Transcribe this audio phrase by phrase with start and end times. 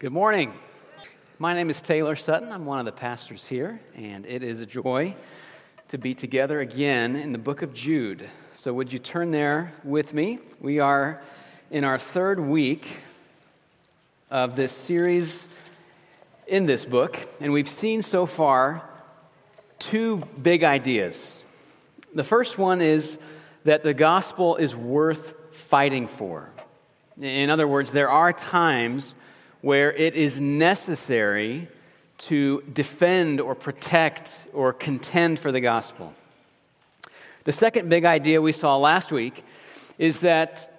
[0.00, 0.52] Good morning.
[1.38, 2.50] My name is Taylor Sutton.
[2.50, 5.14] I'm one of the pastors here, and it is a joy
[5.88, 8.28] to be together again in the book of Jude.
[8.56, 10.40] So, would you turn there with me?
[10.60, 11.22] We are
[11.70, 12.88] in our third week
[14.32, 15.46] of this series
[16.48, 18.82] in this book, and we've seen so far
[19.78, 21.38] two big ideas.
[22.12, 23.16] The first one is
[23.62, 26.50] that the gospel is worth fighting for.
[27.20, 29.14] In other words, there are times
[29.64, 31.66] where it is necessary
[32.18, 36.12] to defend or protect or contend for the gospel.
[37.44, 39.42] The second big idea we saw last week
[39.96, 40.70] is that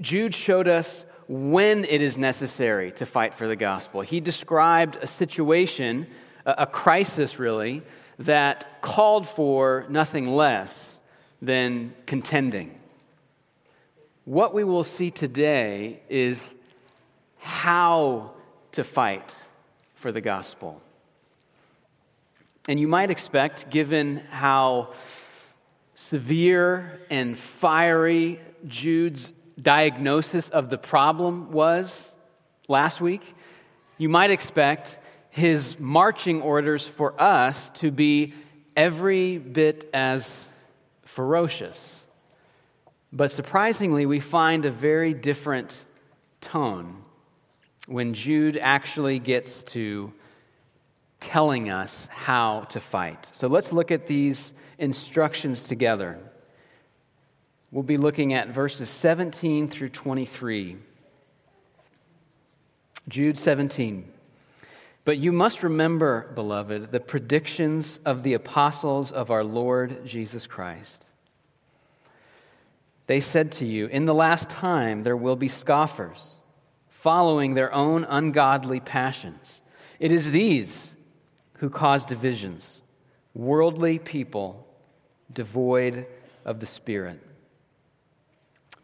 [0.00, 4.00] Jude showed us when it is necessary to fight for the gospel.
[4.00, 6.08] He described a situation,
[6.44, 7.82] a crisis really,
[8.18, 10.98] that called for nothing less
[11.40, 12.76] than contending.
[14.24, 16.50] What we will see today is
[17.42, 18.30] how
[18.70, 19.34] to fight
[19.96, 20.80] for the gospel.
[22.68, 24.94] And you might expect, given how
[25.96, 32.14] severe and fiery Jude's diagnosis of the problem was
[32.68, 33.34] last week,
[33.98, 38.34] you might expect his marching orders for us to be
[38.76, 40.30] every bit as
[41.04, 42.02] ferocious.
[43.12, 45.76] But surprisingly, we find a very different
[46.40, 47.01] tone
[47.86, 50.12] when Jude actually gets to
[51.20, 53.30] telling us how to fight.
[53.32, 56.18] So let's look at these instructions together.
[57.70, 60.76] We'll be looking at verses 17 through 23.
[63.08, 64.12] Jude 17.
[65.04, 71.06] But you must remember, beloved, the predictions of the apostles of our Lord Jesus Christ.
[73.06, 76.36] They said to you, In the last time there will be scoffers,
[77.02, 79.60] following their own ungodly passions.
[79.98, 80.94] It is these
[81.54, 82.80] who cause divisions,
[83.34, 84.64] worldly people
[85.32, 86.06] devoid
[86.44, 87.18] of the Spirit.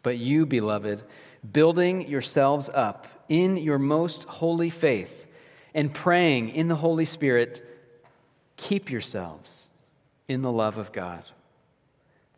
[0.03, 1.01] But you, beloved,
[1.49, 5.27] building yourselves up in your most holy faith
[5.73, 7.65] and praying in the Holy Spirit,
[8.57, 9.67] keep yourselves
[10.27, 11.23] in the love of God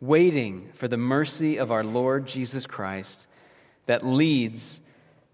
[0.00, 3.26] waiting for the mercy of our Lord Jesus Christ
[3.86, 4.80] that leads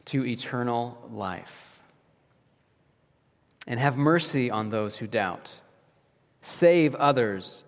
[0.08, 1.80] to eternal life.
[3.66, 5.52] And have mercy on those who doubt.
[6.42, 7.64] Save others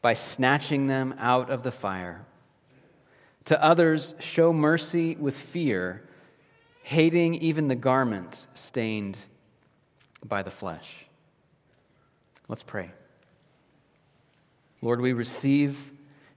[0.00, 2.24] by snatching them out of the fire.
[3.46, 6.02] To others, show mercy with fear,
[6.82, 9.18] hating even the garment stained
[10.24, 11.04] by the flesh.
[12.48, 12.90] Let's pray.
[14.80, 15.90] Lord, we receive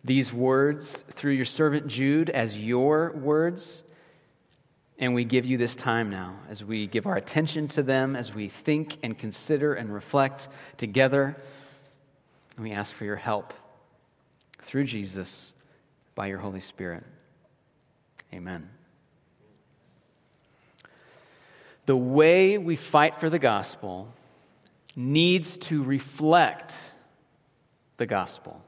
[0.03, 3.83] these words through your servant Jude as your words.
[4.99, 8.33] And we give you this time now as we give our attention to them, as
[8.33, 11.37] we think and consider and reflect together.
[12.55, 13.53] And we ask for your help
[14.63, 15.53] through Jesus
[16.15, 17.03] by your Holy Spirit.
[18.33, 18.69] Amen.
[21.85, 24.13] The way we fight for the gospel
[24.95, 26.73] needs to reflect
[27.97, 28.61] the gospel.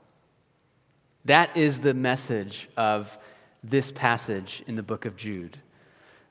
[1.26, 3.18] That is the message of
[3.64, 5.58] this passage in the book of Jude.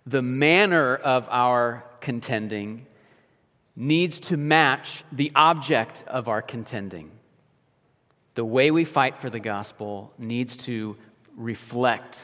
[0.08, 2.86] The manner of our contending
[3.76, 7.10] needs to match the object of our contending.
[8.34, 10.96] The way we fight for the gospel needs to
[11.36, 12.18] reflect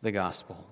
[0.00, 0.64] the gospel.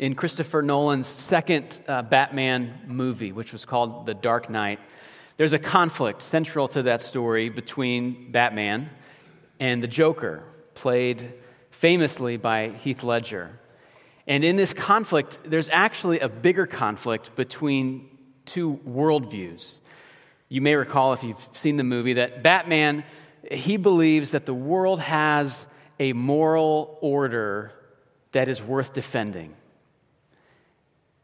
[0.00, 4.80] In Christopher Nolan's second uh, Batman movie, which was called The Dark Knight,
[5.36, 8.90] there's a conflict central to that story between Batman
[9.60, 10.42] and the Joker,
[10.74, 11.34] played
[11.84, 13.60] famously by Heath Ledger.
[14.26, 18.08] And in this conflict, there's actually a bigger conflict between
[18.46, 19.74] two worldviews.
[20.48, 23.04] You may recall, if you've seen the movie, that Batman,
[23.50, 25.66] he believes that the world has
[26.00, 27.70] a moral order
[28.32, 29.54] that is worth defending.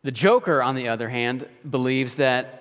[0.02, 2.60] The Joker, on the other hand, believes that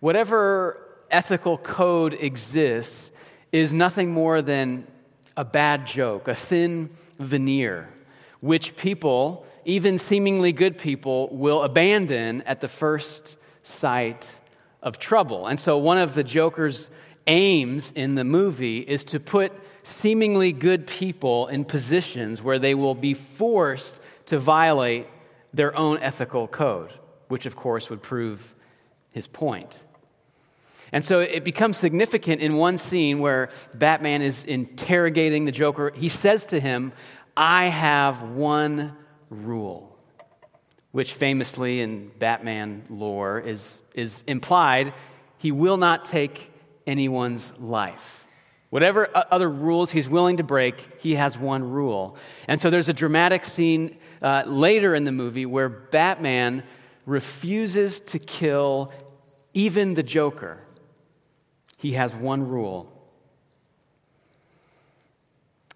[0.00, 0.78] Whatever
[1.10, 3.10] ethical code exists
[3.52, 4.86] is nothing more than
[5.36, 7.88] a bad joke, a thin veneer,
[8.40, 14.28] which people, even seemingly good people, will abandon at the first sight
[14.82, 15.46] of trouble.
[15.46, 16.90] And so, one of the Joker's
[17.26, 22.94] aims in the movie is to put seemingly good people in positions where they will
[22.94, 25.06] be forced to violate
[25.52, 26.92] their own ethical code,
[27.28, 28.54] which, of course, would prove
[29.10, 29.82] his point.
[30.92, 35.92] And so it becomes significant in one scene where Batman is interrogating the Joker.
[35.94, 36.92] He says to him,
[37.36, 38.96] I have one
[39.30, 39.96] rule.
[40.92, 44.92] which famously in Batman lore is, is implied,
[45.38, 46.50] he will not take
[46.86, 48.26] anyone's life.
[48.70, 52.16] Whatever other rules he's willing to break, he has one rule.
[52.46, 56.62] And so there's a dramatic scene uh, later in the movie where Batman
[57.06, 58.92] refuses to kill
[59.54, 60.60] even the Joker.
[61.80, 62.92] He has one rule.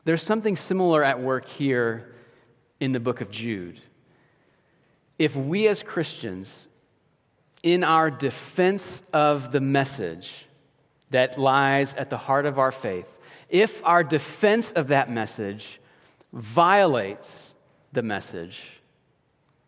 [0.05, 2.15] There's something similar at work here
[2.79, 3.81] in the book of Jude.
[5.19, 6.69] If we as Christians,
[7.63, 10.31] in our defense of the message,
[11.09, 13.17] that lies at the heart of our faith,
[13.49, 15.81] if our defense of that message
[16.35, 17.55] violates
[17.95, 18.61] the message,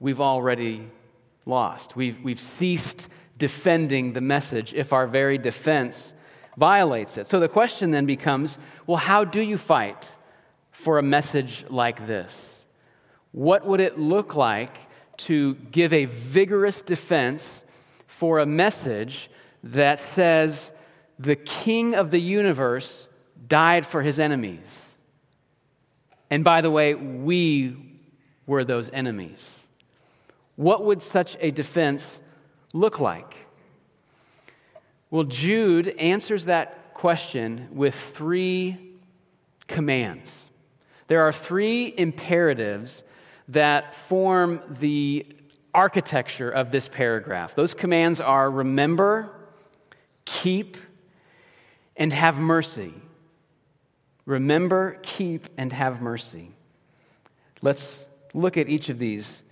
[0.00, 0.90] we've already
[1.46, 1.96] lost.
[1.96, 6.12] We've, we've ceased defending the message if our very defense
[6.56, 7.26] violates it.
[7.26, 10.08] So the question then becomes well, how do you fight
[10.70, 12.64] for a message like this?
[13.32, 14.76] What would it look like
[15.18, 17.62] to give a vigorous defense
[18.06, 19.30] for a message
[19.62, 20.70] that says,
[21.18, 23.08] the king of the universe
[23.46, 24.80] died for his enemies.
[26.30, 27.76] And by the way, we
[28.46, 29.48] were those enemies.
[30.56, 32.18] What would such a defense
[32.72, 33.34] look like?
[35.10, 38.78] Well, Jude answers that question with three
[39.68, 40.48] commands.
[41.08, 43.04] There are three imperatives
[43.48, 45.26] that form the
[45.72, 47.54] architecture of this paragraph.
[47.54, 49.30] Those commands are remember,
[50.24, 50.76] keep,
[51.96, 52.92] and have mercy.
[54.24, 56.50] Remember, keep, and have mercy.
[57.62, 58.04] Let's
[58.34, 59.42] look at each of these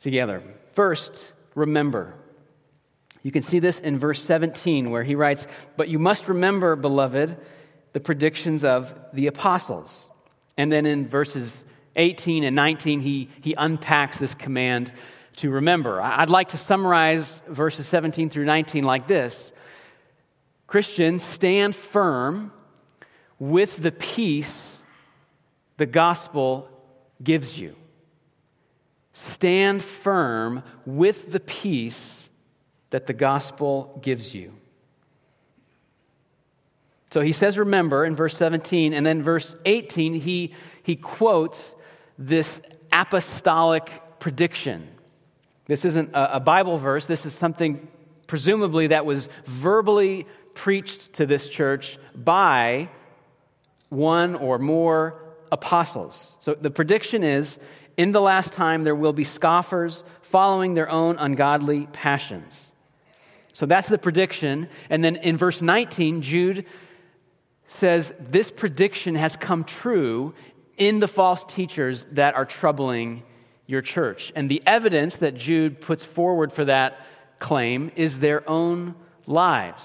[0.00, 0.42] together.
[0.72, 2.14] First, remember.
[3.22, 5.46] You can see this in verse 17 where he writes,
[5.76, 7.36] But you must remember, beloved,
[7.92, 10.08] the predictions of the apostles.
[10.56, 11.64] And then in verses
[11.96, 14.92] 18 and 19, he, he unpacks this command
[15.36, 16.00] to remember.
[16.00, 19.52] I'd like to summarize verses 17 through 19 like this
[20.66, 22.52] Christians, stand firm
[23.38, 24.72] with the peace
[25.76, 26.68] the gospel
[27.22, 27.76] gives you.
[29.12, 32.21] Stand firm with the peace
[32.92, 34.52] that the gospel gives you.
[37.10, 41.74] So he says, remember in verse 17, and then verse 18, he, he quotes
[42.18, 42.60] this
[42.92, 44.88] apostolic prediction.
[45.66, 47.88] This isn't a, a Bible verse, this is something
[48.26, 52.88] presumably that was verbally preached to this church by
[53.88, 56.36] one or more apostles.
[56.40, 57.58] So the prediction is
[57.96, 62.71] in the last time there will be scoffers following their own ungodly passions.
[63.52, 64.68] So that's the prediction.
[64.88, 66.66] And then in verse 19, Jude
[67.68, 70.34] says this prediction has come true
[70.76, 73.22] in the false teachers that are troubling
[73.66, 74.32] your church.
[74.34, 77.00] And the evidence that Jude puts forward for that
[77.38, 78.94] claim is their own
[79.26, 79.84] lives.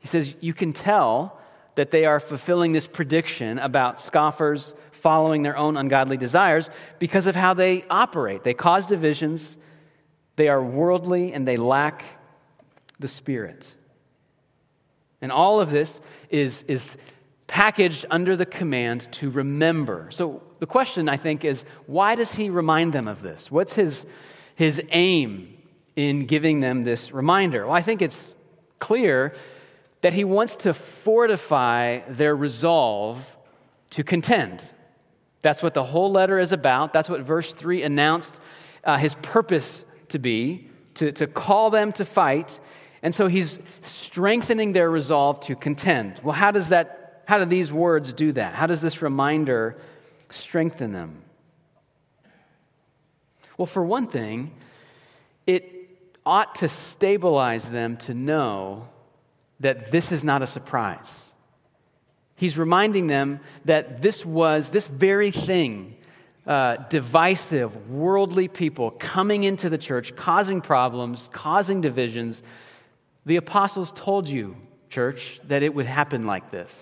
[0.00, 1.40] He says, You can tell
[1.74, 7.36] that they are fulfilling this prediction about scoffers following their own ungodly desires because of
[7.36, 8.44] how they operate.
[8.44, 9.56] They cause divisions,
[10.36, 12.04] they are worldly, and they lack
[12.98, 13.66] the Spirit.
[15.20, 16.00] And all of this
[16.30, 16.96] is, is
[17.46, 20.08] packaged under the command to remember.
[20.10, 23.50] So the question, I think, is why does he remind them of this?
[23.50, 24.04] What's his,
[24.54, 25.56] his aim
[25.94, 27.66] in giving them this reminder?
[27.66, 28.34] Well, I think it's
[28.78, 29.34] clear
[30.02, 33.36] that he wants to fortify their resolve
[33.90, 34.62] to contend.
[35.42, 36.92] That's what the whole letter is about.
[36.92, 38.38] That's what verse 3 announced
[38.84, 42.58] uh, his purpose to be to, to call them to fight.
[43.02, 46.20] And so he's strengthening their resolve to contend.
[46.22, 48.54] Well, how does that, how do these words do that?
[48.54, 49.76] How does this reminder
[50.30, 51.22] strengthen them?
[53.58, 54.52] Well, for one thing,
[55.46, 55.72] it
[56.24, 58.88] ought to stabilize them to know
[59.60, 61.10] that this is not a surprise.
[62.34, 65.96] He's reminding them that this was, this very thing,
[66.46, 72.42] uh, divisive, worldly people coming into the church, causing problems, causing divisions.
[73.26, 74.56] The apostles told you,
[74.88, 76.74] church, that it would happen like this.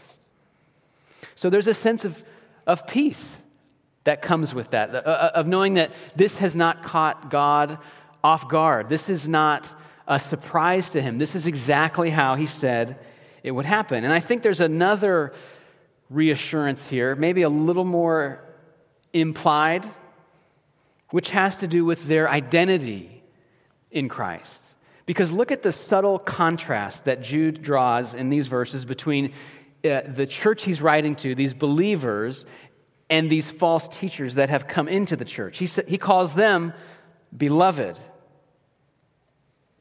[1.34, 2.22] So there's a sense of,
[2.66, 3.38] of peace
[4.04, 7.78] that comes with that, of knowing that this has not caught God
[8.22, 8.90] off guard.
[8.90, 9.74] This is not
[10.06, 11.16] a surprise to him.
[11.16, 12.98] This is exactly how he said
[13.42, 14.04] it would happen.
[14.04, 15.32] And I think there's another
[16.10, 18.40] reassurance here, maybe a little more
[19.14, 19.88] implied,
[21.10, 23.22] which has to do with their identity
[23.90, 24.60] in Christ.
[25.06, 29.32] Because look at the subtle contrast that Jude draws in these verses between
[29.84, 32.46] uh, the church he's writing to, these believers,
[33.10, 35.58] and these false teachers that have come into the church.
[35.58, 36.72] He, sa- he calls them
[37.36, 37.98] beloved.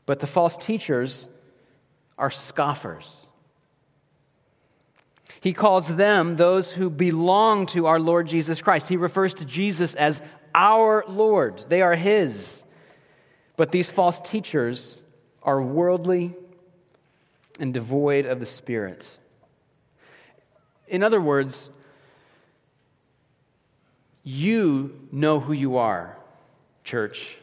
[0.05, 1.29] But the false teachers
[2.17, 3.15] are scoffers.
[5.39, 8.87] He calls them those who belong to our Lord Jesus Christ.
[8.87, 10.21] He refers to Jesus as
[10.55, 12.61] our Lord, they are His.
[13.55, 15.02] But these false teachers
[15.43, 16.33] are worldly
[17.59, 19.07] and devoid of the Spirit.
[20.87, 21.69] In other words,
[24.23, 26.17] you know who you are,
[26.83, 27.37] church,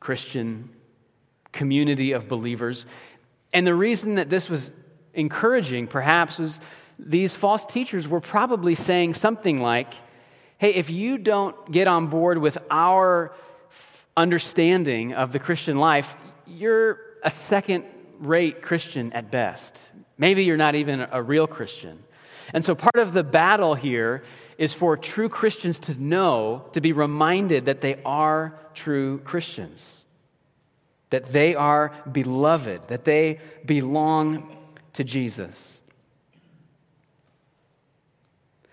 [0.00, 0.70] Christian,
[1.52, 2.86] community of believers.
[3.52, 4.70] And the reason that this was
[5.14, 6.58] encouraging, perhaps, was
[6.98, 9.92] these false teachers were probably saying something like,
[10.58, 13.34] hey, if you don't get on board with our
[14.16, 16.14] understanding of the Christian life,
[16.46, 17.84] you're a second
[18.18, 19.78] rate Christian at best.
[20.18, 22.02] Maybe you're not even a real Christian.
[22.52, 24.22] And so part of the battle here
[24.58, 30.04] is for true Christians to know, to be reminded that they are true Christians,
[31.10, 34.56] that they are beloved, that they belong
[34.94, 35.80] to Jesus.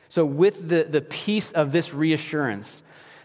[0.09, 2.81] So, with the, the peace of this reassurance,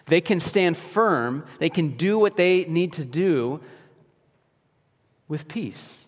[0.07, 3.61] they can stand firm, they can do what they need to do
[5.29, 6.05] with peace.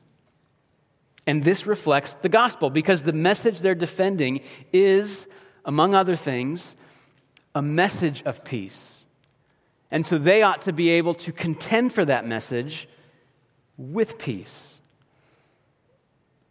[1.26, 4.42] And this reflects the gospel because the message they're defending
[4.72, 5.26] is,
[5.64, 6.76] among other things,
[7.54, 9.04] a message of peace.
[9.90, 12.88] And so they ought to be able to contend for that message
[13.76, 14.74] with peace.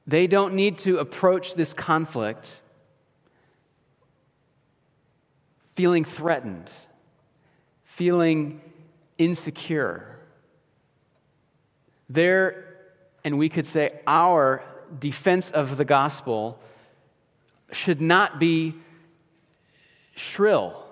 [0.08, 2.62] They don't need to approach this conflict
[5.76, 6.72] feeling threatened,
[7.84, 8.62] feeling
[9.18, 10.15] insecure.
[12.10, 12.66] Their
[13.24, 14.64] and we could say our
[15.00, 16.60] defense of the gospel
[17.72, 18.76] should not be
[20.16, 20.86] shrill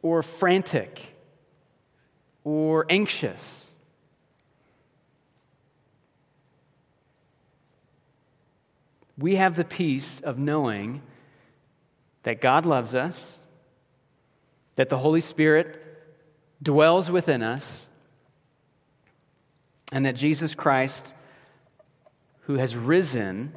[0.00, 1.14] or frantic
[2.44, 3.66] or anxious.
[9.18, 11.02] We have the peace of knowing
[12.22, 13.36] that God loves us,
[14.76, 15.80] that the Holy Spirit
[16.62, 17.88] dwells within us,
[19.92, 21.14] and that Jesus Christ,
[22.42, 23.54] who has risen,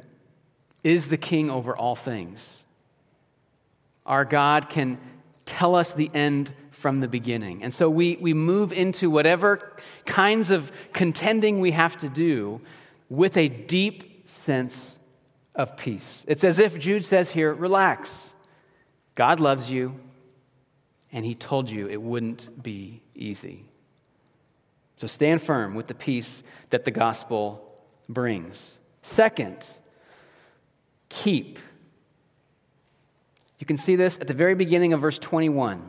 [0.84, 2.62] is the king over all things.
[4.04, 5.00] Our God can
[5.46, 7.64] tell us the end from the beginning.
[7.64, 12.60] And so we, we move into whatever kinds of contending we have to do
[13.08, 14.98] with a deep sense
[15.54, 16.22] of peace.
[16.28, 18.12] It's as if Jude says here relax.
[19.14, 19.98] God loves you,
[21.10, 23.64] and he told you it wouldn't be easy.
[24.96, 28.72] So stand firm with the peace that the gospel brings.
[29.02, 29.68] Second,
[31.08, 31.58] keep.
[33.58, 35.88] You can see this at the very beginning of verse 21.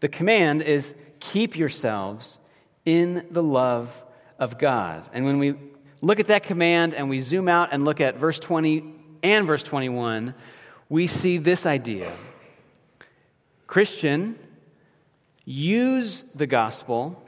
[0.00, 2.38] The command is keep yourselves
[2.84, 4.02] in the love
[4.38, 5.08] of God.
[5.12, 5.54] And when we
[6.00, 9.62] look at that command and we zoom out and look at verse 20 and verse
[9.62, 10.34] 21,
[10.88, 12.12] we see this idea
[13.66, 14.36] Christian,
[15.44, 17.24] use the gospel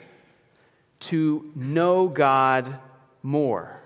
[1.02, 2.78] to know God
[3.22, 3.80] more.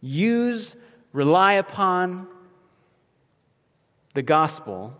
[0.00, 0.76] Use,
[1.12, 2.28] rely upon
[4.14, 4.96] the gospel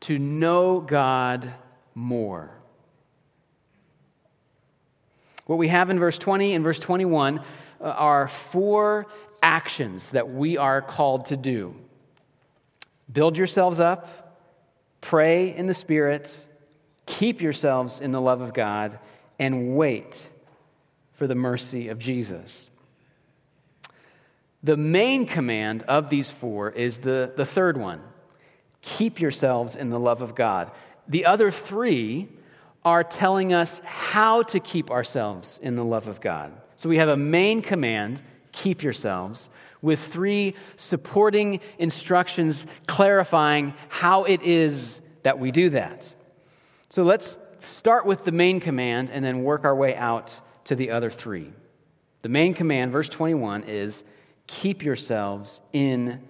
[0.00, 1.52] to know God
[1.94, 2.50] more.
[5.46, 9.06] What we have in verse 20 and verse 21 uh, are four
[9.42, 11.74] actions that we are called to do
[13.10, 14.36] build yourselves up,
[15.00, 16.34] pray in the Spirit
[17.08, 18.98] Keep yourselves in the love of God
[19.38, 20.28] and wait
[21.14, 22.68] for the mercy of Jesus.
[24.62, 28.02] The main command of these four is the, the third one
[28.82, 30.70] keep yourselves in the love of God.
[31.08, 32.28] The other three
[32.84, 36.52] are telling us how to keep ourselves in the love of God.
[36.76, 38.22] So we have a main command
[38.52, 39.48] keep yourselves
[39.80, 46.06] with three supporting instructions clarifying how it is that we do that.
[46.90, 50.90] So let's start with the main command and then work our way out to the
[50.90, 51.52] other three.
[52.22, 54.04] The main command, verse 21, is
[54.46, 56.22] keep yourselves in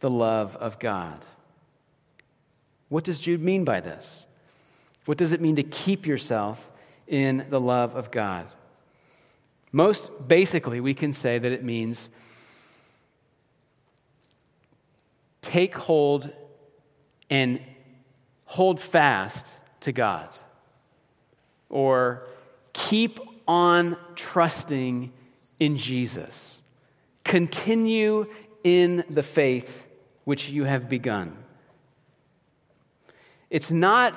[0.00, 1.24] the love of God.
[2.88, 4.26] What does Jude mean by this?
[5.04, 6.70] What does it mean to keep yourself
[7.06, 8.46] in the love of God?
[9.72, 12.08] Most basically, we can say that it means
[15.42, 16.30] take hold
[17.28, 17.60] and
[18.44, 19.46] hold fast
[19.84, 20.28] to God.
[21.70, 22.26] Or
[22.72, 25.12] keep on trusting
[25.58, 26.58] in Jesus.
[27.24, 28.26] Continue
[28.62, 29.86] in the faith
[30.24, 31.36] which you have begun.
[33.50, 34.14] It's not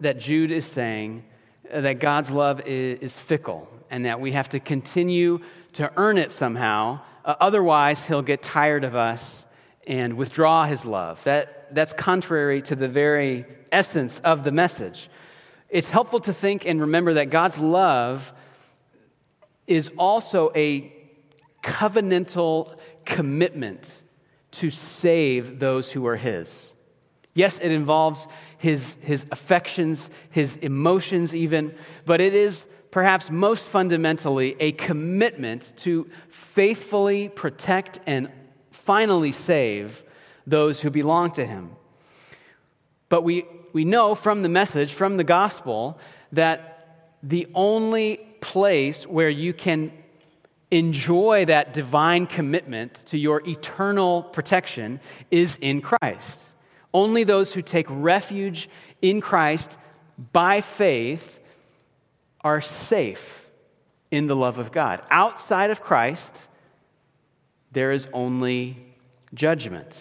[0.00, 1.24] that Jude is saying
[1.72, 5.40] that God's love is, fickle and that we have to continue
[5.74, 7.00] to earn it somehow.
[7.24, 9.44] Uh, otherwise, he'll get tired of us
[9.86, 11.22] and withdraw his love.
[11.72, 15.08] That, that's contrary to the very essence of the message.
[15.70, 18.32] It's helpful to think and remember that God's love
[19.66, 20.92] is also a
[21.62, 22.76] covenantal
[23.06, 23.90] commitment
[24.52, 26.72] to save those who are his.
[27.34, 31.74] Yes, it involves his, his affections, his emotions, even,
[32.04, 38.30] but it is perhaps most fundamentally a commitment to faithfully protect and
[38.70, 40.04] finally save
[40.46, 41.70] those who belong to him.
[43.08, 45.98] But we, we know from the message, from the gospel,
[46.32, 49.92] that the only place where you can
[50.70, 56.40] enjoy that divine commitment to your eternal protection is in Christ.
[56.94, 58.68] Only those who take refuge
[59.02, 59.76] in Christ
[60.32, 61.38] by faith
[62.40, 63.46] are safe
[64.10, 65.02] in the love of God.
[65.10, 66.34] Outside of Christ,
[67.72, 68.94] there is only
[69.34, 69.92] judgment.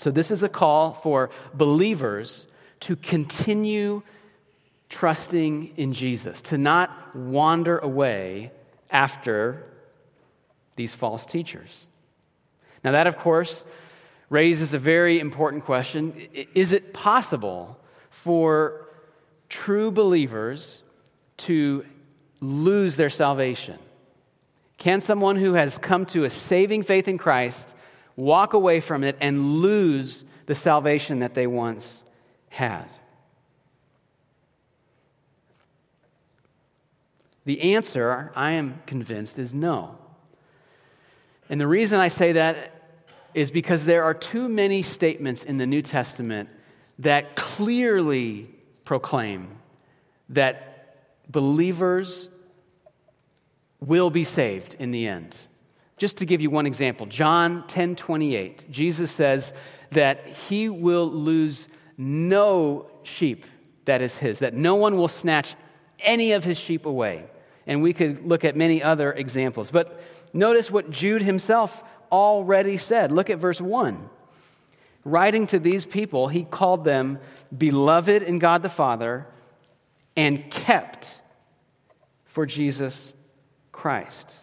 [0.00, 2.46] So, this is a call for believers
[2.80, 4.00] to continue
[4.88, 8.50] trusting in Jesus, to not wander away
[8.90, 9.62] after
[10.76, 11.86] these false teachers.
[12.82, 13.62] Now, that, of course,
[14.30, 16.14] raises a very important question
[16.54, 17.78] Is it possible
[18.08, 18.88] for
[19.50, 20.82] true believers
[21.48, 21.84] to
[22.40, 23.78] lose their salvation?
[24.78, 27.74] Can someone who has come to a saving faith in Christ
[28.20, 32.02] walk away from it and lose the salvation that they once
[32.48, 32.86] had?
[37.44, 39.96] The answer, I am convinced, is no.
[41.48, 42.80] And the reason I say that
[43.34, 46.48] is because there are too many statements in the New Testament
[46.98, 48.50] that clearly
[48.84, 49.48] proclaim
[50.28, 50.96] that
[51.28, 52.28] believers
[53.80, 55.34] will be saved in the end.
[56.00, 59.52] Just to give you one example, John 10 28, Jesus says
[59.90, 63.44] that he will lose no sheep
[63.84, 65.54] that is his, that no one will snatch
[65.98, 67.26] any of his sheep away.
[67.66, 69.70] And we could look at many other examples.
[69.70, 73.12] But notice what Jude himself already said.
[73.12, 74.08] Look at verse 1.
[75.04, 77.18] Writing to these people, he called them
[77.56, 79.26] beloved in God the Father
[80.16, 81.10] and kept
[82.24, 83.12] for Jesus
[83.70, 84.34] Christ.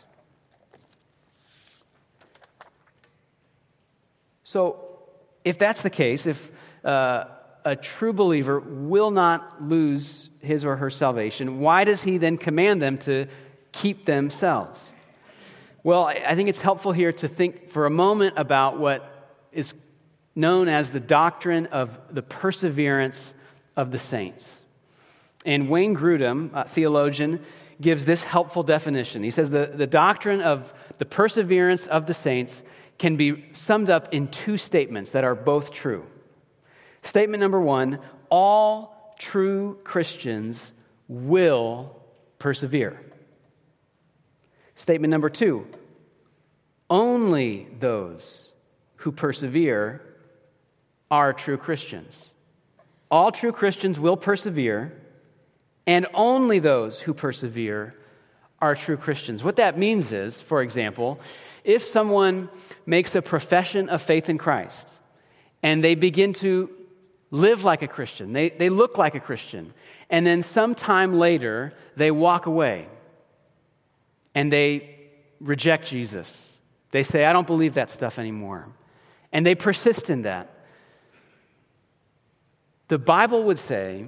[4.48, 4.78] So,
[5.44, 6.52] if that's the case, if
[6.86, 7.26] uh,
[7.66, 12.82] a true believer will not lose his or her salvation, why does he then command
[12.82, 13.28] them to
[13.74, 14.82] keep themselves?
[15.84, 19.74] Well, I think it's helpful here to think for a moment about what is
[20.34, 23.34] known as the doctrine of the perseverance
[23.76, 24.48] of the saints.
[25.46, 27.44] And Wayne Grudem, a theologian,
[27.82, 29.24] gives this helpful definition.
[29.24, 32.64] He says the, the doctrine of the perseverance of the saints
[32.98, 36.06] can be summed up in two statements that are both true.
[37.04, 40.74] Statement number one all true Christians
[41.08, 41.96] will
[42.40, 43.00] persevere.
[44.76, 45.68] Statement number two
[46.90, 48.50] only those
[48.98, 50.02] who persevere
[51.12, 52.32] are true Christians.
[53.10, 54.94] All true Christians will persevere,
[55.86, 57.96] and only those who persevere
[58.62, 59.44] are true Christians.
[59.44, 61.20] What that means is, for example,
[61.64, 62.50] if someone
[62.86, 64.90] makes a profession of faith in Christ
[65.62, 66.70] and they begin to
[67.30, 69.74] live like a Christian, they, they look like a Christian,
[70.10, 72.88] and then sometime later they walk away
[74.34, 74.96] and they
[75.40, 76.50] reject Jesus.
[76.92, 78.68] They say, I don't believe that stuff anymore.
[79.32, 80.54] And they persist in that.
[82.88, 84.06] The Bible would say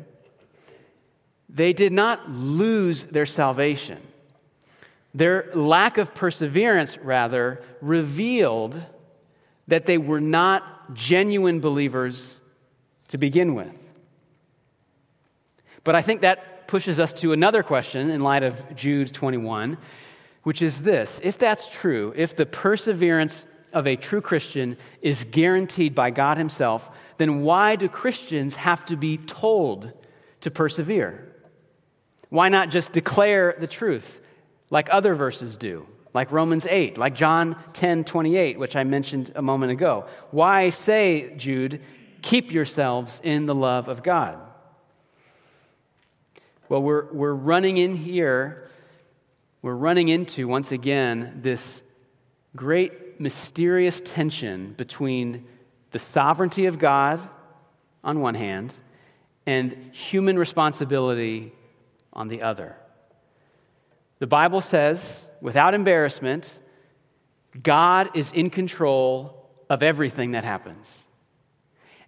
[1.50, 4.02] they did not lose their salvation.
[5.14, 8.82] Their lack of perseverance, rather, revealed
[9.68, 12.40] that they were not genuine believers
[13.10, 13.74] to begin with.
[15.84, 19.78] But I think that pushes us to another question in light of Jude 21,
[20.44, 25.96] which is this if that's true, if the perseverance of a true Christian is guaranteed
[25.96, 29.92] by God Himself, then why do Christians have to be told
[30.42, 31.28] to persevere?
[32.30, 34.22] Why not just declare the truth
[34.70, 39.42] like other verses do, like Romans 8, like John 10 28, which I mentioned a
[39.42, 40.06] moment ago?
[40.32, 41.82] Why say, Jude,
[42.22, 44.40] keep yourselves in the love of God?
[46.68, 48.70] Well, we're, we're running in here
[49.62, 51.82] we're running into, once again, this
[52.56, 55.46] great mysterious tension between
[55.92, 57.20] the sovereignty of God
[58.02, 58.74] on one hand
[59.46, 61.52] and human responsibility
[62.14, 62.78] on the other.
[64.20, 66.58] The Bible says, without embarrassment,
[67.62, 70.90] God is in control of everything that happens.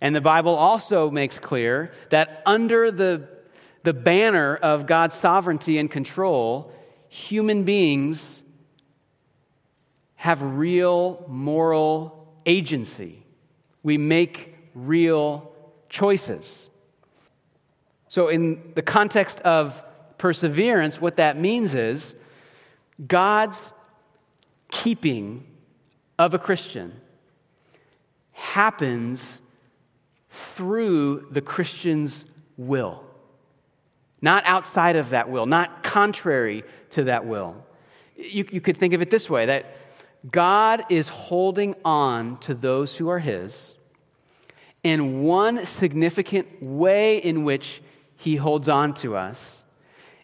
[0.02, 3.28] And the Bible also makes clear that under the,
[3.84, 6.74] the banner of God's sovereignty and control,
[7.08, 8.42] human beings
[10.16, 13.24] have real moral agency.
[13.84, 15.52] We make real
[15.90, 16.70] choices.
[18.10, 19.82] So, in the context of
[20.22, 22.14] perseverance, what that means is
[23.08, 23.60] God's
[24.70, 25.44] keeping
[26.20, 26.94] of a Christian
[28.32, 29.42] happens
[30.30, 33.04] through the Christian's will,
[34.22, 37.56] not outside of that will, not contrary to that will.
[38.16, 39.76] You, you could think of it this way that
[40.32, 43.74] God is holding on to those who are His,
[44.84, 47.82] and one significant way in which
[48.18, 49.61] He holds on to us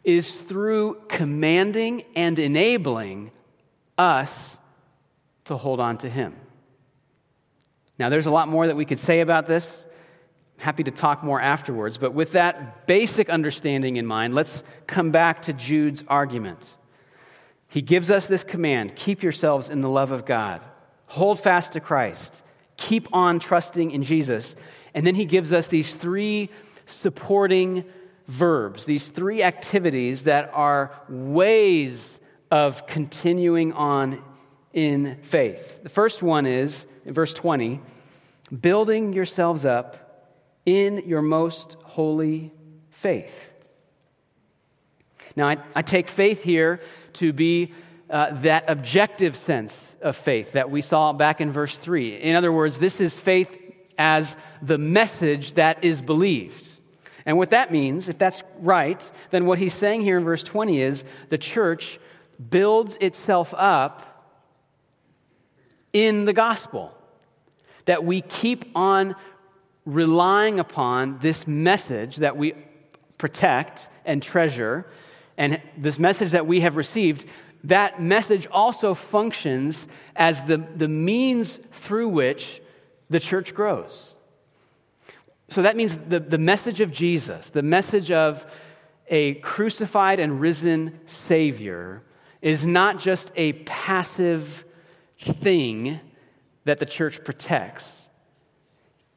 [0.07, 3.29] is through commanding and enabling
[3.97, 4.55] us
[5.43, 6.33] to hold on to Him.
[7.99, 9.85] Now, there's a lot more that we could say about this.
[10.57, 15.11] I'm happy to talk more afterwards, but with that basic understanding in mind, let's come
[15.11, 16.65] back to Jude's argument.
[17.67, 20.61] He gives us this command keep yourselves in the love of God,
[21.07, 22.43] hold fast to Christ,
[22.77, 24.55] keep on trusting in Jesus.
[24.93, 26.49] And then he gives us these three
[26.85, 27.83] supporting
[28.27, 32.19] verbs, these three activities that are ways
[32.51, 34.23] of continuing on
[34.73, 35.81] in faith.
[35.83, 37.81] The first one is, in verse 20,
[38.61, 40.35] building yourselves up
[40.65, 42.51] in your most holy
[42.91, 43.51] faith.
[45.35, 46.81] Now, I, I take faith here
[47.13, 47.73] to be
[48.09, 52.15] uh, that objective sense of faith that we saw back in verse 3.
[52.17, 53.55] In other words, this is faith
[53.97, 56.67] as the message that is believed.
[57.27, 60.81] And what that means, if that's right, then what he's saying here in verse 20
[60.81, 61.99] is the church
[62.49, 64.33] builds itself up
[65.91, 66.93] in the gospel.
[67.83, 69.13] That we keep on
[69.85, 72.53] relying upon this message that we
[73.17, 74.85] protect and treasure,
[75.37, 77.25] and this message that we have received,
[77.65, 79.85] that message also functions
[80.15, 82.61] as the, the means through which
[83.09, 84.15] the church grows.
[85.49, 88.45] So that means the, the message of Jesus, the message of
[89.07, 92.03] a crucified and risen Savior,
[92.41, 94.65] is not just a passive
[95.19, 95.99] thing
[96.65, 97.85] that the church protects.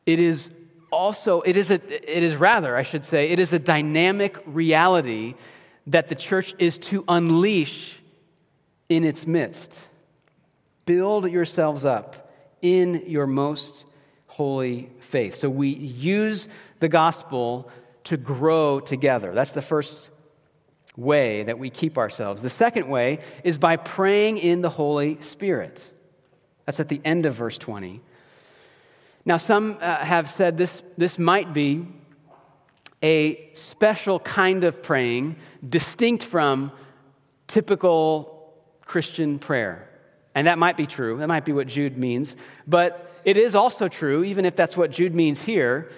[0.06, 0.50] It is
[0.92, 5.34] also, it is, a, it is rather, I should say, it is a dynamic reality
[5.88, 7.96] that the church is to unleash
[8.88, 9.74] in its midst.
[10.86, 13.84] Build yourselves up in your most
[14.40, 15.34] holy faith.
[15.34, 16.48] So we use
[16.78, 17.68] the gospel
[18.04, 19.34] to grow together.
[19.34, 20.08] That's the first
[20.96, 22.42] way that we keep ourselves.
[22.42, 25.84] The second way is by praying in the Holy Spirit.
[26.64, 28.00] That's at the end of verse 20.
[29.26, 31.86] Now, some uh, have said this, this might be
[33.02, 35.36] a special kind of praying,
[35.68, 36.72] distinct from
[37.46, 38.54] typical
[38.86, 39.86] Christian prayer.
[40.34, 41.18] And that might be true.
[41.18, 42.36] That might be what Jude means.
[42.66, 45.90] But it is also true, even if that's what Jude means here,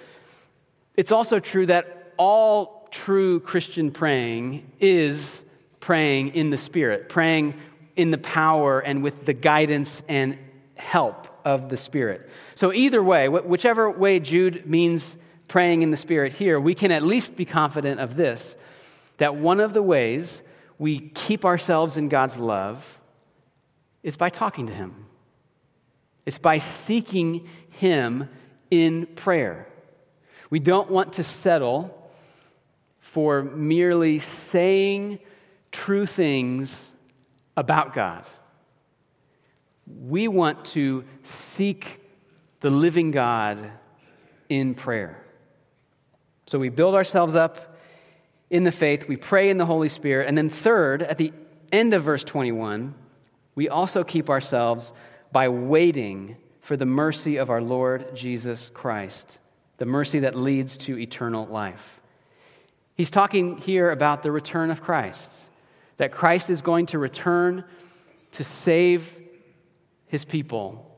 [0.95, 5.43] it's also true that all true Christian praying is
[5.79, 7.55] praying in the Spirit, praying
[7.95, 10.37] in the power and with the guidance and
[10.75, 12.29] help of the Spirit.
[12.55, 15.15] So, either way, whichever way Jude means
[15.47, 18.55] praying in the Spirit here, we can at least be confident of this
[19.17, 20.41] that one of the ways
[20.79, 22.99] we keep ourselves in God's love
[24.01, 25.02] is by talking to Him,
[26.25, 28.29] it's by seeking Him
[28.71, 29.67] in prayer.
[30.49, 32.11] We don't want to settle
[32.99, 35.19] for merely saying
[35.71, 36.91] true things
[37.57, 38.25] about God.
[39.85, 41.99] We want to seek
[42.61, 43.71] the living God
[44.49, 45.23] in prayer.
[46.45, 47.77] So we build ourselves up
[48.49, 51.33] in the faith, we pray in the Holy Spirit, and then, third, at the
[51.71, 52.93] end of verse 21,
[53.55, 54.93] we also keep ourselves
[55.33, 59.39] by waiting for the mercy of our Lord Jesus Christ,
[59.77, 61.99] the mercy that leads to eternal life.
[62.95, 65.29] He's talking here about the return of Christ,
[65.97, 67.65] that Christ is going to return
[68.33, 69.09] to save
[70.05, 70.97] his people.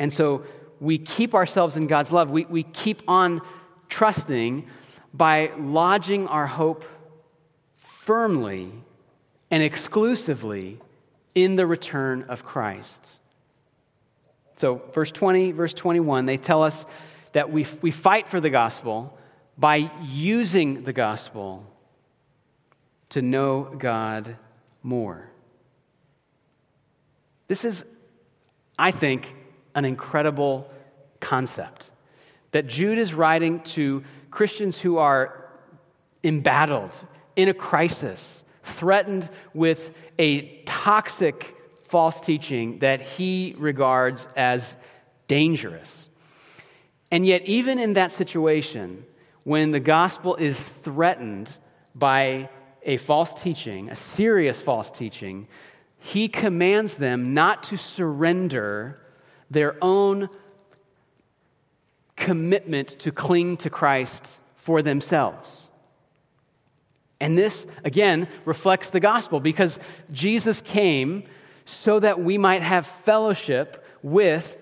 [0.00, 0.44] And so
[0.80, 2.30] we keep ourselves in God's love.
[2.30, 3.40] We, we keep on
[3.88, 4.66] trusting
[5.14, 6.84] by lodging our hope
[7.74, 8.72] firmly
[9.52, 10.80] and exclusively
[11.34, 13.10] in the return of Christ.
[14.56, 16.86] So, verse 20, verse 21, they tell us
[17.32, 19.18] that we, we fight for the gospel
[19.58, 21.66] by using the gospel
[23.10, 24.36] to know God
[24.82, 25.28] more.
[27.48, 27.84] This is,
[28.78, 29.34] I think,
[29.74, 30.70] an incredible
[31.20, 31.90] concept
[32.52, 35.50] that Jude is writing to Christians who are
[36.22, 36.92] embattled,
[37.36, 44.74] in a crisis, threatened with a toxic false teaching that he regards as
[45.28, 46.08] dangerous.
[47.10, 49.04] And yet, even in that situation,
[49.44, 51.54] when the gospel is threatened
[51.94, 52.48] by
[52.82, 55.46] a false teaching, a serious false teaching,
[55.98, 59.00] he commands them not to surrender
[59.50, 60.28] their own
[62.16, 65.68] commitment to cling to Christ for themselves.
[67.24, 69.78] And this, again, reflects the gospel because
[70.12, 71.24] Jesus came
[71.64, 74.58] so that we might have fellowship with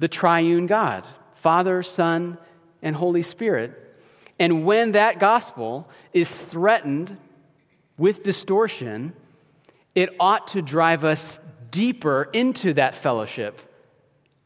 [0.00, 2.38] the triune God, Father, Son,
[2.82, 3.96] and Holy Spirit.
[4.40, 7.18] And when that gospel is threatened
[7.96, 9.12] with distortion,
[9.94, 11.38] it ought to drive us
[11.70, 13.62] deeper into that fellowship,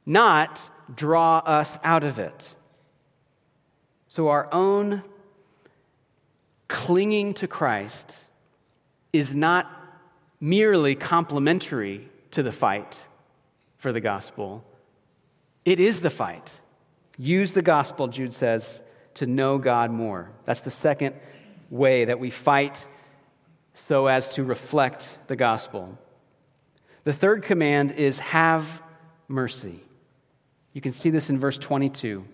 [0.05, 0.61] not
[0.95, 2.49] draw us out of it.
[4.09, 5.03] So, our own
[6.69, 8.17] clinging to Christ
[9.13, 9.71] is not
[10.41, 13.01] merely complementary to the fight
[13.79, 14.65] for the gospel,
[15.65, 16.53] it is the fight.
[17.19, 18.83] Use the gospel, Jude says,
[19.15, 20.31] to know God more.
[20.45, 21.15] That's the second
[21.71, 22.85] way that we fight
[23.75, 25.99] so as to reflect the gospel.
[27.05, 28.83] The third command is have
[29.29, 29.81] mercy.
[30.73, 32.25] You can see this in verse 22.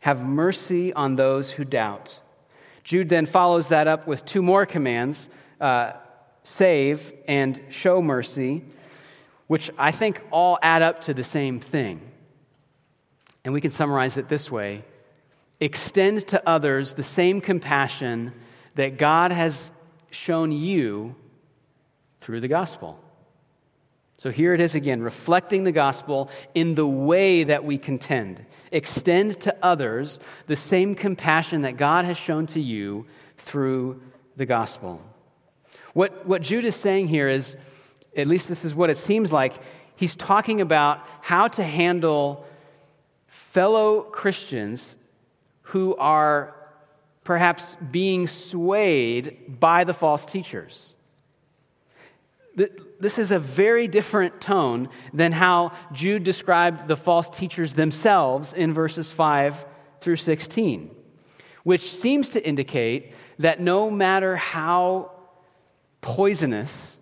[0.00, 2.18] Have mercy on those who doubt.
[2.84, 5.28] Jude then follows that up with two more commands
[5.60, 5.92] uh,
[6.44, 8.62] save and show mercy,
[9.46, 12.00] which I think all add up to the same thing.
[13.44, 14.84] And we can summarize it this way
[15.60, 18.32] extend to others the same compassion
[18.74, 19.70] that God has
[20.10, 21.14] shown you
[22.20, 23.03] through the gospel.
[24.24, 28.46] So here it is again, reflecting the gospel in the way that we contend.
[28.72, 33.04] Extend to others the same compassion that God has shown to you
[33.36, 34.00] through
[34.36, 35.02] the gospel.
[35.92, 37.54] What, what Jude is saying here is,
[38.16, 39.60] at least this is what it seems like,
[39.94, 42.46] he's talking about how to handle
[43.26, 44.96] fellow Christians
[45.64, 46.56] who are
[47.24, 50.93] perhaps being swayed by the false teachers.
[52.56, 58.72] This is a very different tone than how Jude described the false teachers themselves in
[58.72, 59.64] verses 5
[60.00, 60.90] through 16,
[61.64, 65.10] which seems to indicate that no matter how
[66.00, 66.96] poisonous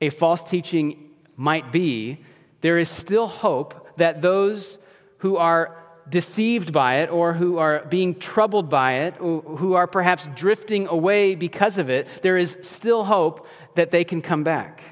[0.00, 2.18] a false teaching might be,
[2.60, 4.78] there is still hope that those
[5.18, 10.28] who are deceived by it or who are being troubled by it, who are perhaps
[10.34, 14.82] drifting away because of it, there is still hope that they can come back.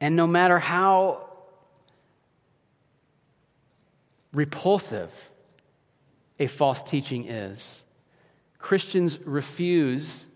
[0.00, 1.28] And no matter how
[4.32, 5.10] repulsive
[6.38, 7.82] a false teaching is,
[8.58, 10.26] Christians refuse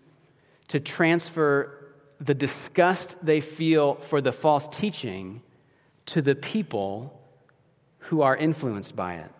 [0.69, 1.77] to transfer
[2.19, 5.41] the disgust they feel for the false teaching
[6.07, 7.19] to the people
[7.99, 9.31] who are influenced by it.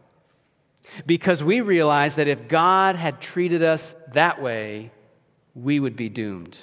[1.06, 4.92] Because we realize that if God had treated us that way,
[5.56, 6.58] we would be doomed.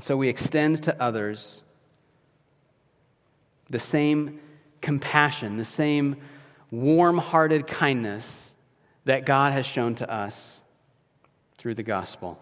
[0.00, 1.62] So we extend to others
[3.68, 4.40] the same
[4.80, 6.16] compassion, the same
[6.70, 8.52] warm hearted kindness
[9.04, 10.60] that God has shown to us
[11.58, 12.40] through the gospel.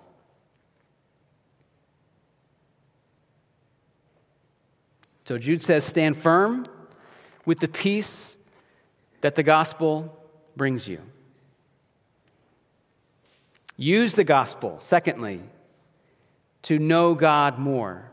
[5.25, 6.65] So Jude says, Stand firm
[7.49, 8.15] with the peace
[9.23, 10.15] that the gospel
[10.55, 11.01] brings you.
[13.79, 15.41] Use the gospel, secondly,
[16.61, 18.11] to know God more.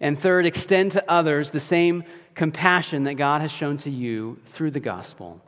[0.00, 2.02] And third, extend to others the same
[2.34, 5.40] compassion that God has shown to you through the gospel.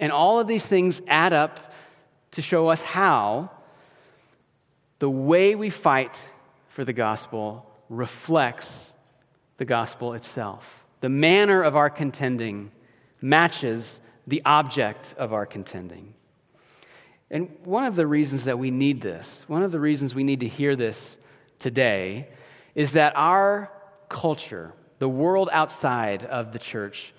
[0.00, 1.72] And all of these things add up
[2.32, 3.48] to show us how
[4.98, 6.18] the way we fight
[6.68, 8.90] for the gospel reflects
[9.58, 10.81] the gospel itself.
[11.02, 12.70] The manner of our contending
[13.20, 16.14] matches the object of our contending.
[17.28, 20.40] And one of the reasons that we need this, one of the reasons we need
[20.40, 21.16] to hear this
[21.58, 22.28] today,
[22.76, 23.68] is that our
[24.08, 27.12] culture, the world outside of the church,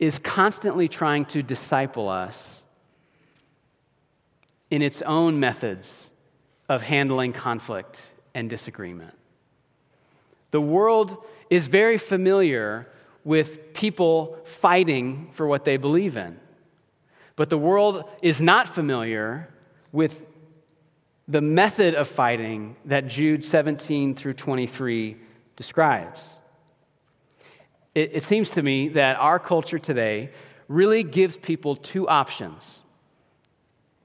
[0.00, 2.62] is constantly trying to disciple us
[4.68, 6.10] in its own methods
[6.68, 8.02] of handling conflict
[8.34, 9.14] and disagreement.
[10.50, 12.88] The world is very familiar
[13.24, 16.38] with people fighting for what they believe in.
[17.36, 19.48] But the world is not familiar
[19.90, 20.24] with
[21.28, 25.16] the method of fighting that Jude 17 through 23
[25.56, 26.28] describes.
[27.94, 30.30] It, it, seems to me that our culture today
[30.66, 32.80] really gives people two options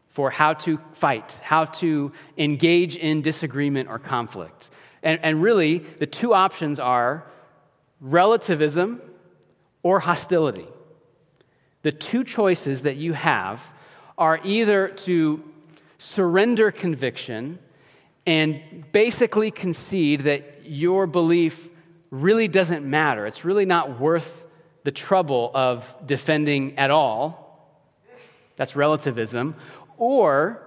[0.10, 4.70] for how to fight, how to engage in disagreement or conflict.
[5.04, 7.26] And, and really, the two options are
[8.02, 9.02] relativism
[9.88, 10.68] or hostility.
[11.84, 13.64] The two choices that you have
[14.18, 15.42] are either to
[15.98, 17.58] surrender conviction
[18.26, 21.70] and basically concede that your belief
[22.12, 23.26] really doesn't matter.
[23.26, 24.44] It's really not worth
[24.84, 27.72] the trouble of defending at all.
[28.58, 29.56] That's relativism.
[29.96, 30.62] Or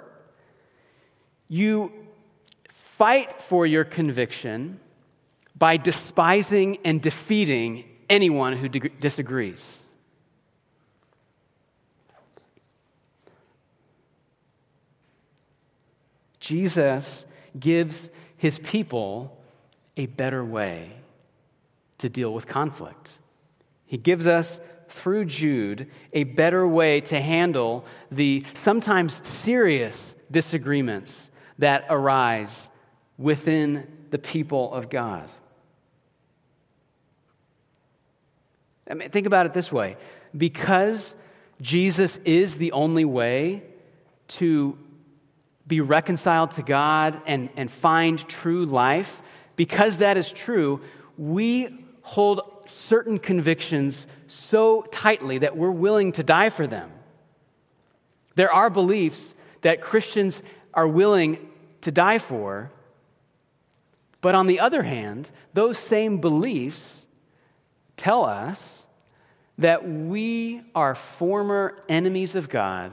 [1.46, 1.92] you
[2.96, 4.80] fight for your conviction
[5.54, 9.78] by despising and defeating anyone who disagrees.
[16.40, 17.24] Jesus
[17.58, 19.38] gives his people
[19.96, 20.90] a better way
[21.98, 23.18] to deal with conflict.
[23.86, 31.84] He gives us, through Jude, a better way to handle the sometimes serious disagreements that
[31.88, 32.68] arise
[33.18, 35.28] within the people of God.
[38.90, 39.96] I mean, think about it this way
[40.36, 41.14] because
[41.60, 43.62] Jesus is the only way
[44.28, 44.76] to
[45.66, 49.22] be reconciled to God and, and find true life,
[49.56, 50.80] because that is true,
[51.16, 56.90] we hold certain convictions so tightly that we're willing to die for them.
[58.34, 60.42] There are beliefs that Christians
[60.74, 61.38] are willing
[61.82, 62.70] to die for
[64.20, 67.06] but on the other hand, those same beliefs
[67.96, 68.79] tell us
[69.60, 72.92] that we are former enemies of God,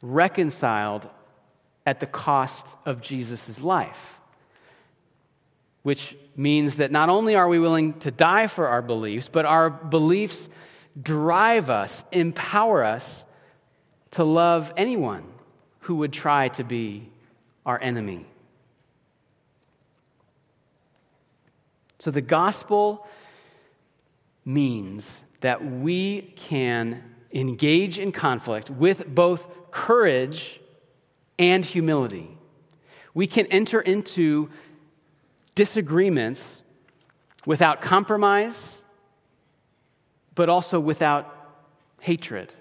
[0.00, 1.08] reconciled
[1.84, 4.14] at the cost of Jesus' life.
[5.82, 9.68] Which means that not only are we willing to die for our beliefs, but our
[9.68, 10.48] beliefs
[11.00, 13.24] drive us, empower us
[14.12, 15.24] to love anyone
[15.80, 17.08] who would try to be
[17.66, 18.24] our enemy.
[21.98, 23.06] So the gospel
[24.44, 30.58] means that we can engage in conflict with both courage
[31.38, 32.38] and humility.
[33.12, 34.48] We can enter into
[35.54, 36.62] disagreements
[37.44, 38.78] without compromise,
[40.34, 41.60] but also without
[42.00, 42.54] hatred.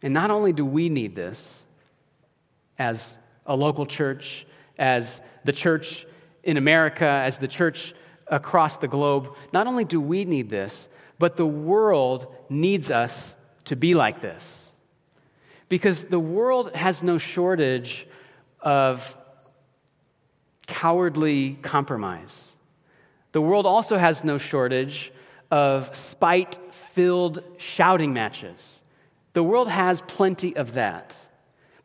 [0.00, 1.64] And not only do we need this
[2.78, 4.46] as a local church,
[4.78, 6.06] as the church
[6.44, 7.94] in America, as the church
[8.28, 13.34] across the globe, not only do we need this, but the world needs us
[13.64, 14.68] to be like this.
[15.68, 18.06] Because the world has no shortage
[18.60, 19.16] of
[20.66, 22.48] cowardly compromise.
[23.32, 25.12] The world also has no shortage
[25.50, 26.58] of spite
[26.94, 28.80] filled shouting matches.
[29.32, 31.16] The world has plenty of that.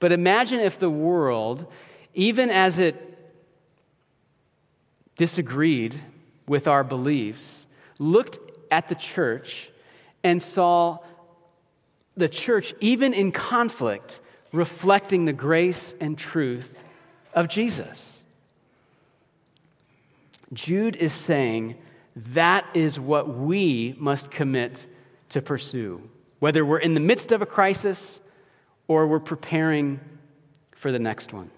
[0.04, 1.66] But imagine if the world,
[2.14, 3.18] even as it
[5.16, 5.98] disagreed
[6.46, 7.66] with our beliefs,
[8.00, 8.38] looked
[8.70, 9.70] at the church
[10.22, 10.98] and saw
[12.18, 14.20] the church, even in conflict,
[14.52, 16.84] reflecting the grace and truth
[17.34, 18.18] of Jesus.
[20.52, 21.76] Jude is saying
[22.14, 24.86] that is what we must commit
[25.30, 26.02] to pursue
[26.40, 28.20] whether we're in the midst of a crisis
[28.88, 30.00] or we're preparing
[30.76, 31.50] for the next one.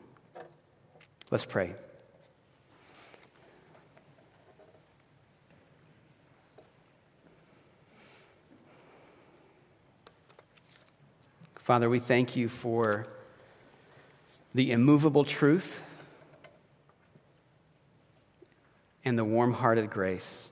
[1.31, 1.73] Let's pray.
[11.56, 13.08] Father, we thank you for
[14.54, 15.79] the immovable truth
[19.04, 20.50] and the warm hearted grace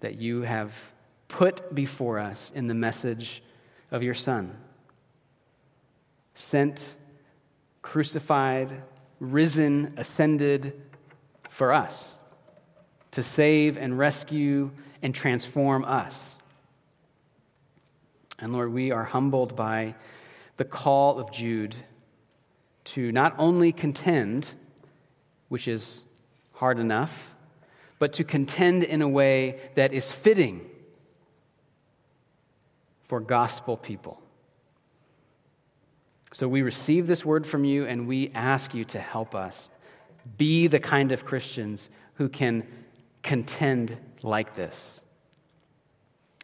[0.00, 0.76] that you have
[1.28, 3.44] put before us in the message
[3.92, 4.56] of your Son.
[6.34, 6.84] Sent,
[7.82, 8.82] crucified,
[9.20, 10.80] risen, ascended
[11.50, 12.16] for us
[13.12, 14.70] to save and rescue
[15.02, 16.20] and transform us.
[18.38, 19.94] And Lord, we are humbled by
[20.56, 21.76] the call of Jude
[22.84, 24.48] to not only contend,
[25.48, 26.02] which is
[26.54, 27.30] hard enough,
[27.98, 30.68] but to contend in a way that is fitting
[33.06, 34.20] for gospel people.
[36.32, 39.68] So we receive this word from you and we ask you to help us
[40.38, 42.66] be the kind of Christians who can
[43.22, 45.00] contend like this.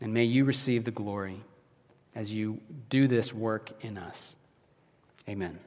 [0.00, 1.40] And may you receive the glory
[2.14, 2.60] as you
[2.90, 4.36] do this work in us.
[5.28, 5.58] Amen.